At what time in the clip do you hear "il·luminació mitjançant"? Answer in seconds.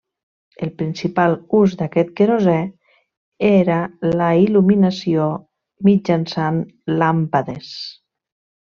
4.47-6.63